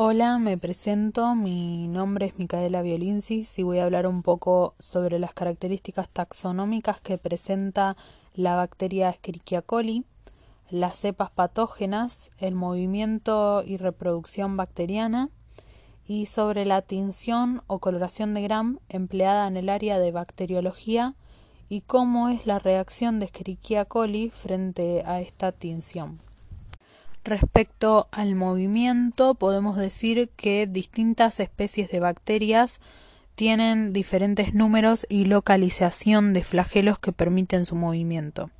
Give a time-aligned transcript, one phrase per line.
[0.00, 5.18] Hola, me presento, mi nombre es Micaela Violinsis y voy a hablar un poco sobre
[5.18, 7.96] las características taxonómicas que presenta
[8.32, 10.04] la bacteria Escherichia coli,
[10.70, 15.30] las cepas patógenas, el movimiento y reproducción bacteriana
[16.06, 21.16] y sobre la tinción o coloración de Gram empleada en el área de bacteriología
[21.68, 26.27] y cómo es la reacción de Escherichia coli frente a esta tinción.
[27.28, 32.80] Respecto al movimiento, podemos decir que distintas especies de bacterias
[33.34, 38.50] tienen diferentes números y localización de flagelos que permiten su movimiento.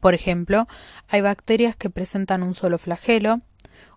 [0.00, 0.66] Por ejemplo,
[1.06, 3.42] hay bacterias que presentan un solo flagelo,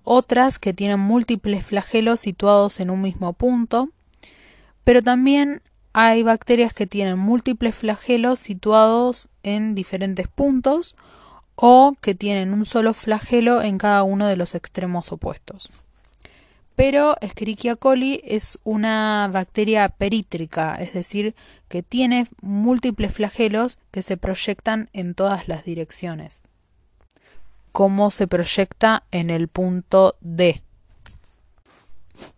[0.03, 3.89] otras que tienen múltiples flagelos situados en un mismo punto,
[4.83, 10.95] pero también hay bacterias que tienen múltiples flagelos situados en diferentes puntos
[11.55, 15.71] o que tienen un solo flagelo en cada uno de los extremos opuestos.
[16.75, 21.33] Pero Escherichia coli es una bacteria perítrica, es decir,
[21.69, 26.41] que tiene múltiples flagelos que se proyectan en todas las direcciones.
[27.71, 30.61] Como se proyecta en el punto D.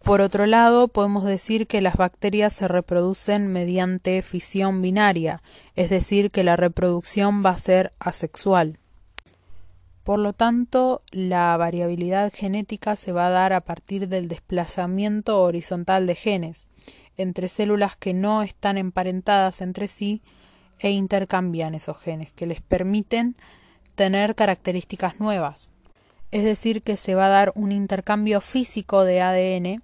[0.04, 5.42] Por otro lado, podemos decir que las bacterias se reproducen mediante fisión binaria,
[5.76, 8.80] es decir, que la reproducción va a ser asexual.
[10.08, 16.08] Por lo tanto, la variabilidad genética se va a dar a partir del desplazamiento horizontal
[16.08, 16.68] de genes
[17.18, 20.22] entre células que no están emparentadas entre sí
[20.80, 23.36] e intercambian esos genes que les permiten
[23.96, 25.70] tener características nuevas.
[26.32, 29.84] Es decir, que se va a dar un intercambio físico de ADN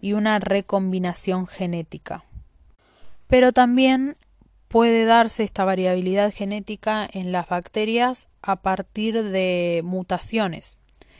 [0.00, 2.24] y una recombinación genética.
[3.28, 4.16] Pero también
[4.74, 10.78] puede darse esta variabilidad genética en las bacterias a partir de mutaciones,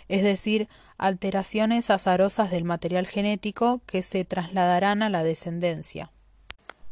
[0.09, 6.11] es decir, alteraciones azarosas del material genético que se trasladarán a la descendencia.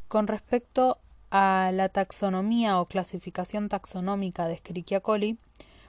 [0.06, 0.98] Con respecto
[1.33, 5.39] a la taxonomía o clasificación taxonómica de Escherichia coli,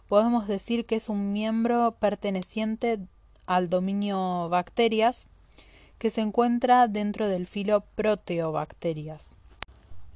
[0.08, 2.98] podemos decir que es un miembro perteneciente
[3.46, 5.28] al dominio bacterias
[6.00, 9.36] que se encuentra dentro del filo proteobacterias.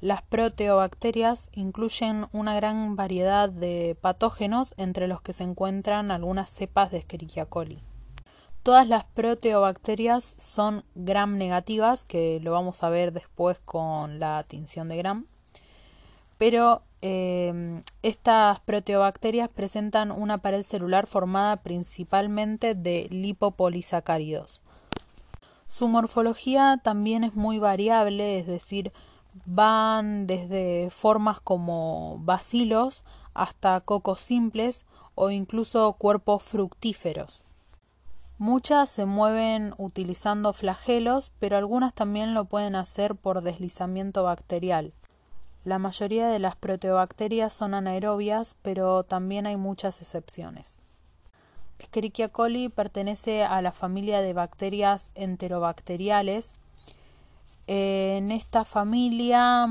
[0.00, 6.92] Las proteobacterias incluyen una gran variedad de patógenos entre los que se encuentran algunas cepas
[6.92, 7.82] de Escherichia coli.
[8.62, 14.88] Todas las proteobacterias son gram negativas, que lo vamos a ver después con la tinción
[14.88, 15.26] de gram,
[16.36, 24.62] pero eh, estas proteobacterias presentan una pared celular formada principalmente de lipopolisacáridos.
[25.66, 28.92] Su morfología también es muy variable, es decir,
[29.44, 37.44] van desde formas como bacilos hasta cocos simples o incluso cuerpos fructíferos.
[38.38, 44.94] Muchas se mueven utilizando flagelos, pero algunas también lo pueden hacer por deslizamiento bacterial.
[45.64, 50.78] La mayoría de las proteobacterias son anaerobias, pero también hay muchas excepciones.
[51.80, 56.54] Escherichia coli pertenece a la familia de bacterias enterobacteriales
[57.68, 59.68] en esta familia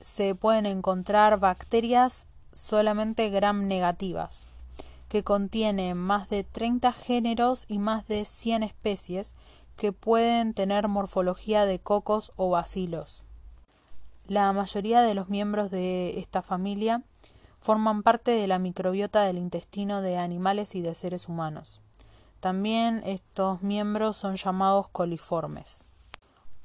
[0.00, 4.46] se pueden encontrar bacterias solamente gram negativas,
[5.08, 9.34] que contienen más de 30 géneros y más de 100 especies
[9.76, 13.24] que pueden tener morfología de cocos o bacilos.
[14.26, 17.02] La mayoría de los miembros de esta familia
[17.60, 21.80] forman parte de la microbiota del intestino de animales y de seres humanos.
[22.40, 25.87] También estos miembros son llamados coliformes.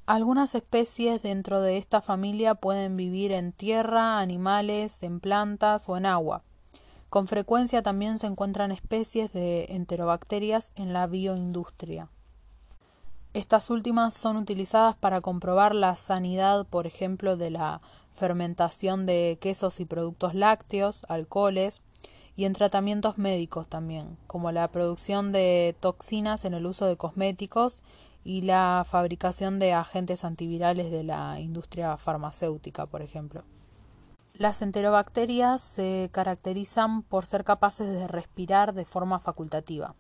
[0.06, 6.06] Algunas especies dentro de esta familia pueden vivir en tierra, animales, en plantas o en
[6.06, 6.44] agua.
[7.10, 12.10] Con frecuencia también se encuentran especies de enterobacterias en la bioindustria.
[13.34, 17.82] Estas últimas son utilizadas para comprobar la sanidad, por ejemplo, de la
[18.12, 21.82] fermentación de quesos y productos lácteos, alcoholes,
[22.36, 27.84] y en tratamientos médicos también, como la producción de toxinas en el uso de cosméticos
[28.24, 33.44] y la fabricación de agentes antivirales de la industria farmacéutica, por ejemplo.
[34.34, 39.96] Las enterobacterias se caracterizan por ser capaces de respirar de forma facultativa.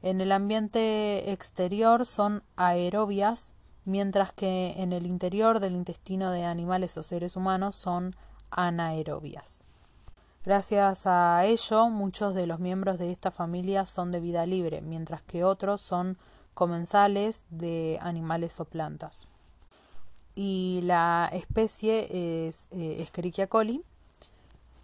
[0.00, 3.52] En el ambiente exterior son aerobias,
[3.84, 8.16] mientras que en el interior del intestino de animales o seres humanos son
[8.50, 9.64] anaerobias.
[10.44, 15.22] Gracias a ello, muchos de los miembros de esta familia son de vida libre, mientras
[15.22, 16.18] que otros son
[16.54, 19.28] comensales de animales o plantas.
[20.34, 23.84] Y la especie es eh, Escherichia coli,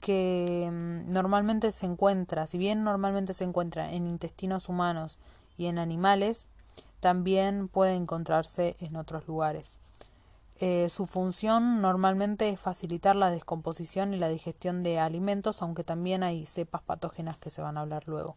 [0.00, 5.18] que mm, normalmente se encuentra, si bien normalmente se encuentra en intestinos humanos
[5.56, 6.46] y en animales,
[7.00, 9.78] también puede encontrarse en otros lugares.
[10.60, 16.24] Eh, su función normalmente es facilitar la descomposición y la digestión de alimentos, aunque también
[16.24, 18.36] hay cepas patógenas que se van a hablar luego.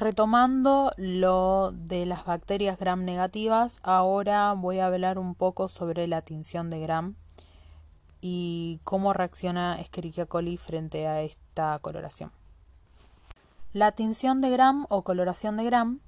[0.00, 6.22] Retomando lo de las bacterias gram negativas, ahora voy a hablar un poco sobre la
[6.22, 7.16] tinción de gram
[8.22, 12.32] y cómo reacciona Escherichia coli frente a esta coloración.
[13.74, 16.00] La tinción de gram o coloración de gram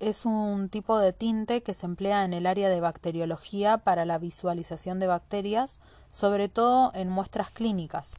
[0.00, 4.18] es un tipo de tinte que se emplea en el área de bacteriología para la
[4.18, 8.16] visualización de bacterias, sobre todo en muestras clínicas.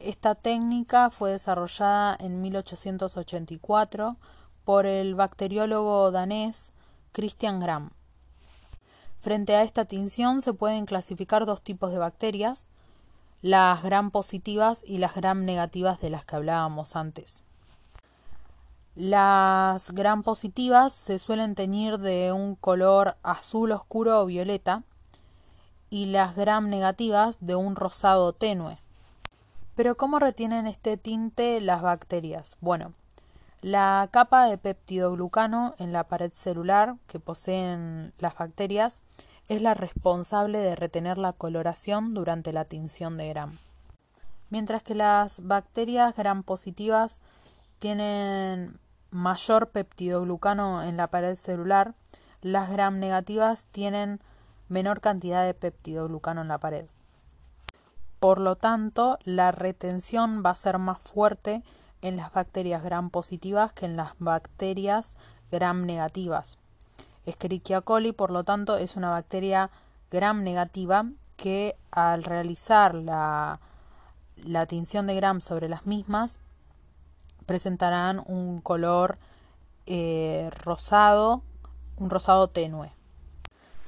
[0.00, 4.16] Esta técnica fue desarrollada en 1884
[4.64, 6.72] por el bacteriólogo danés
[7.12, 7.90] Christian Gram.
[9.20, 12.66] Frente a esta tinción se pueden clasificar dos tipos de bacterias,
[13.40, 17.42] las gram positivas y las gram negativas de las que hablábamos antes.
[18.96, 24.82] Las gram positivas se suelen teñir de un color azul oscuro o violeta
[25.90, 28.78] y las gram negativas de un rosado tenue.
[29.74, 32.56] Pero ¿cómo retienen este tinte las bacterias?
[32.60, 32.92] Bueno,
[33.64, 39.00] la capa de peptidoglucano en la pared celular que poseen las bacterias
[39.48, 43.56] es la responsable de retener la coloración durante la tinción de gram.
[44.50, 47.20] Mientras que las bacterias gram positivas
[47.78, 48.78] tienen
[49.10, 51.94] mayor peptidoglucano en la pared celular,
[52.42, 54.20] las gram negativas tienen
[54.68, 56.84] menor cantidad de peptidoglucano en la pared.
[58.20, 61.62] Por lo tanto, la retención va a ser más fuerte
[62.04, 65.16] en las bacterias gram positivas que en las bacterias
[65.50, 66.58] gram negativas.
[67.24, 69.70] Escherichia coli, por lo tanto, es una bacteria
[70.10, 71.06] gram negativa
[71.36, 73.58] que al realizar la,
[74.36, 76.40] la tinción de gram sobre las mismas
[77.46, 79.18] presentarán un color
[79.86, 81.42] eh, rosado,
[81.96, 82.92] un rosado tenue.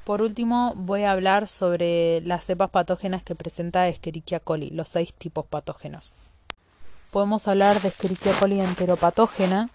[0.04, 5.12] Por último, voy a hablar sobre las cepas patógenas que presenta Escherichia coli, los seis
[5.12, 6.14] tipos patógenos.
[7.16, 9.70] Podemos hablar de Escherichia coli enteropatógena,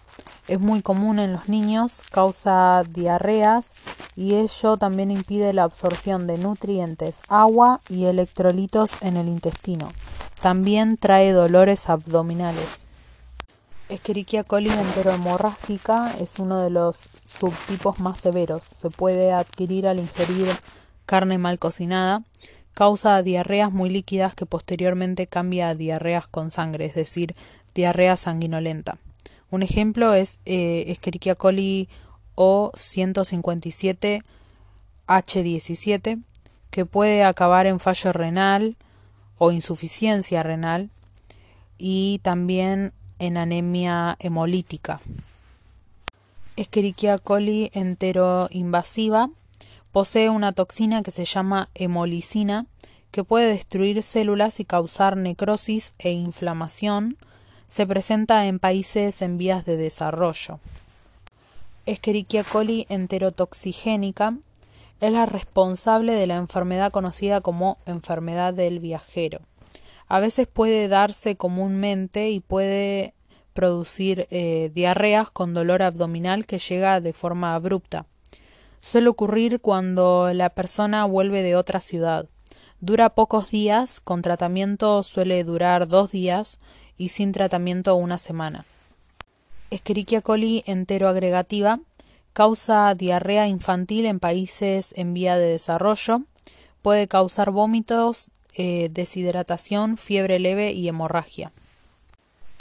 [0.46, 3.66] es muy común en los niños, causa diarreas
[4.14, 9.90] y ello también impide la absorción de nutrientes, agua y electrolitos en el intestino.
[10.40, 12.86] También trae dolores abdominales.
[13.88, 16.96] Escherichia coli enterohemorrágica es uno de los
[17.40, 18.62] subtipos más severos.
[18.80, 20.46] Se puede adquirir al ingerir
[21.06, 22.22] carne mal cocinada.
[22.74, 27.34] Causa diarreas muy líquidas que posteriormente cambia a diarreas con sangre, es decir,
[27.74, 28.98] diarrea sanguinolenta.
[29.50, 31.88] Un ejemplo es eh, Escherichia coli
[32.36, 34.22] O157
[35.06, 36.22] H17,
[36.70, 38.76] que puede acabar en fallo renal
[39.36, 40.88] o insuficiencia renal
[41.76, 45.00] y también en anemia hemolítica.
[46.56, 49.30] Escherichia coli enteroinvasiva
[49.92, 52.66] posee una toxina que se llama hemolicina
[53.10, 57.18] que puede destruir células y causar necrosis e inflamación.
[57.66, 60.58] Se presenta en países en vías de desarrollo.
[61.84, 64.34] Escherichia coli enterotoxigénica
[65.00, 69.40] es la responsable de la enfermedad conocida como enfermedad del viajero.
[70.08, 73.14] A veces puede darse comúnmente y puede
[73.52, 78.06] producir eh, diarreas con dolor abdominal que llega de forma abrupta.
[78.82, 82.28] Suele ocurrir cuando la persona vuelve de otra ciudad.
[82.80, 86.58] Dura pocos días, con tratamiento suele durar dos días
[86.98, 88.66] y sin tratamiento una semana.
[89.70, 91.80] Escherichia coli enteroagregativa
[92.32, 96.22] causa diarrea infantil en países en vía de desarrollo,
[96.82, 101.52] puede causar vómitos eh, deshidratación, fiebre leve y hemorragia.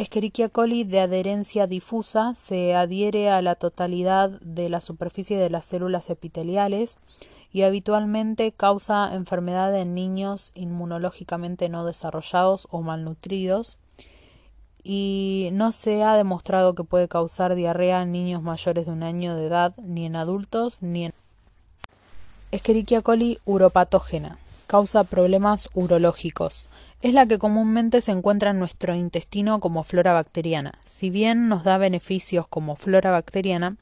[0.01, 5.65] Escherichia coli de adherencia difusa se adhiere a la totalidad de la superficie de las
[5.65, 6.97] células epiteliales
[7.53, 13.77] y habitualmente causa enfermedad en niños inmunológicamente no desarrollados o malnutridos
[14.83, 19.35] y no se ha demostrado que puede causar diarrea en niños mayores de un año
[19.35, 21.13] de edad ni en adultos ni en
[22.49, 24.39] Escherichia coli uropatógena
[24.71, 26.69] causa problemas urológicos.
[27.01, 30.73] Es la que comúnmente se encuentra en nuestro intestino como flora bacteriana.
[30.85, 33.77] Si bien nos da beneficios como flora bacteriana,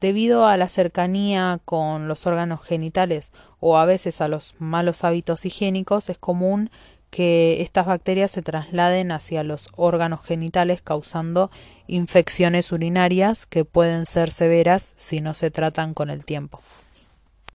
[0.00, 5.44] debido a la cercanía con los órganos genitales o a veces a los malos hábitos
[5.44, 6.70] higiénicos, es común
[7.10, 11.50] que estas bacterias se trasladen hacia los órganos genitales causando
[11.86, 16.62] infecciones urinarias que pueden ser severas si no se tratan con el tiempo.